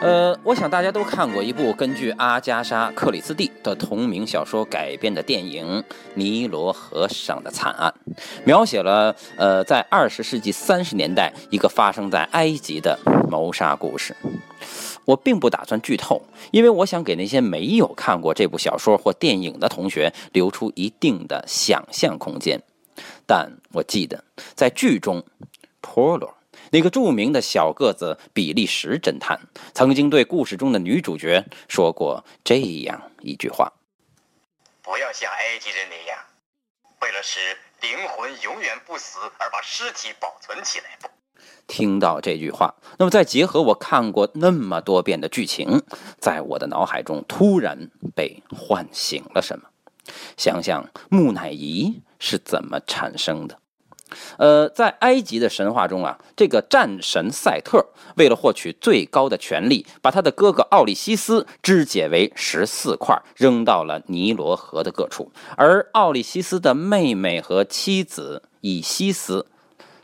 [0.00, 5.66] 呃，我想大家都看过一部根据阿加莎·克里斯蒂的同名小说改编的电影
[6.14, 7.92] 《尼罗河上的惨案》，
[8.44, 12.96] 描写了呃，在二十世纪三十年代一个发生在埃及的
[13.28, 14.14] 谋杀故事。
[15.04, 16.22] 我并不打算剧透，
[16.52, 22.62] 因为我想给那些没有看过这部小说或电影的同学留出一定的想象空间。
[23.26, 24.22] 但我记得
[24.54, 25.24] 在剧中
[25.82, 26.37] ，Polo。
[26.70, 29.40] 那个著名的小个子比利时侦探
[29.72, 33.72] 曾经对故事中的女主角说过这样一句话
[34.82, 36.18] ：“不要像埃及人那样，
[37.02, 40.98] 为了使灵魂永远不死而把尸体保存起来。”
[41.66, 45.82] 听到这句话，那么再结合我看过那么多遍的剧情，
[46.18, 49.68] 在我的脑海中突然被唤醒了什么？
[50.38, 53.60] 想想木乃伊是怎么产生的？
[54.36, 57.84] 呃，在埃及的神话中啊，这个战神赛特
[58.16, 65.30] 为了获取最高的权力，把他的哥哥奥利西斯肢解为十四块，扔到了尼罗河的各处。
[65.56, 69.46] 而奥利西斯的妹妹和妻子以西斯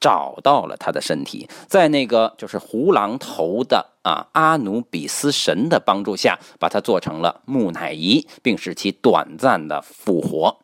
[0.00, 10.58] 找到了他的身体，在那个就是胡狼头的啊阿努比斯神的帮助下，把它做成了木乃伊，并使其短暂的复活。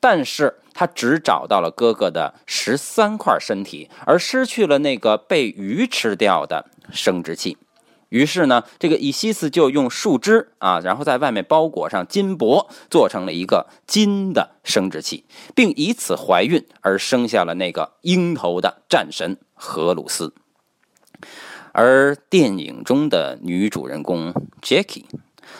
[0.00, 7.58] 但是他只找到了哥哥的十三块身体，而失去了那个被鱼吃掉的生殖器。
[8.10, 20.32] 于是呢，这个伊西斯就用树枝啊，然后在外面包裹上金箔，做成了一个金的生殖器，并以此怀孕，而生下了那个鹰头的战神荷鲁斯。
[21.72, 24.32] 而电影中的女主人公
[24.62, 25.06] Jackie。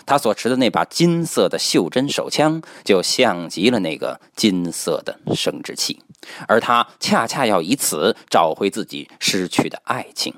[0.06, 6.00] 他所持的那把金色的袖珍手枪，就像极了那个金色的生殖器，
[6.46, 10.34] 而他恰恰要以此找回自己失去的爱情。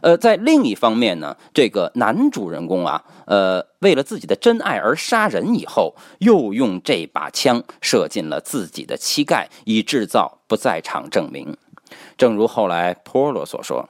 [0.00, 11.56] 呃，在另一方面呢，这个男主人公啊，呃，为了自己的真爱而杀人以后，又用这把枪射进了自己的膝盖，以制造不在场证明。
[12.16, 13.88] 正如后来波罗所说，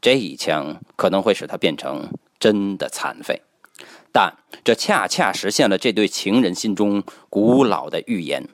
[0.00, 2.08] 这一枪可能会使他变成
[2.38, 3.42] 真的残废。
[4.18, 8.48] 但这恰恰实现了这对情人心中古老的预言：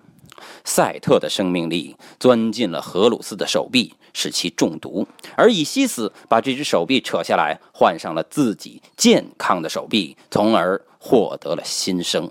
[0.63, 5.07] 赛特的生命力钻进了荷鲁斯的手臂，使其中毒；
[5.39, 12.31] 而以西斯把这只手臂扯下来，换上了自己健康的手臂，从而获得了新生。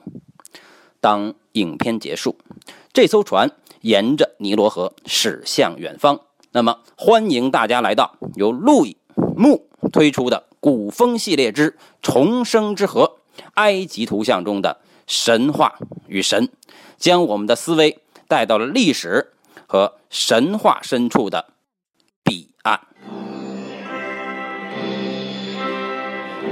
[1.01, 2.37] 当影片结束，
[2.93, 3.49] 这艘船
[3.81, 6.19] 沿着尼罗河驶向远方。
[6.51, 8.95] 那么，欢迎大家来到由路易
[9.35, 10.43] 木推出的。
[10.59, 13.17] 古风系列之重生之河，
[13.55, 15.77] 埃及图像中的神话
[16.07, 16.49] 与神，
[16.97, 19.33] 将我们的思维带到了历史
[19.67, 21.53] 和神话深处的
[22.23, 22.79] 彼岸。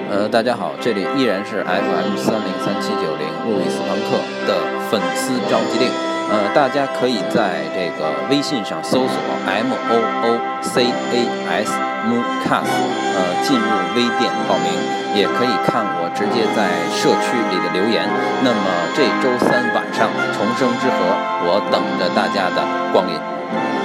[0.10, 6.11] 呃，大家好，这里依然是 FM 三零三七九零路易斯庞克的粉丝召集令。
[6.32, 9.16] 呃，大家可以在这个微信上搜索
[9.46, 11.16] M O O C A
[11.50, 12.72] S M U C A S，
[13.16, 14.72] 呃，进入微店报名，
[15.14, 18.08] 也可以看我直接在社区里的留言。
[18.44, 18.64] 那么
[18.96, 20.96] 这周三晚上重生之河，
[21.44, 22.64] 我等着大家的
[22.94, 23.81] 光临。